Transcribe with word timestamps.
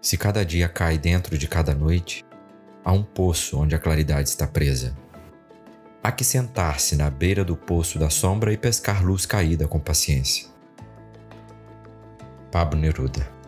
Se 0.00 0.16
cada 0.16 0.44
dia 0.44 0.68
cai 0.68 0.96
dentro 0.96 1.36
de 1.36 1.46
cada 1.46 1.74
noite, 1.74 2.24
há 2.84 2.92
um 2.92 3.02
poço 3.02 3.58
onde 3.58 3.74
a 3.74 3.78
claridade 3.78 4.28
está 4.28 4.46
presa. 4.46 4.96
Há 6.02 6.10
que 6.10 6.24
sentar-se 6.24 6.96
na 6.96 7.10
beira 7.10 7.44
do 7.44 7.56
poço 7.56 7.98
da 7.98 8.08
sombra 8.08 8.52
e 8.52 8.56
pescar 8.56 9.04
luz 9.04 9.26
caída 9.26 9.68
com 9.68 9.78
paciência. 9.78 10.48
Pablo 12.50 12.80
Neruda 12.80 13.39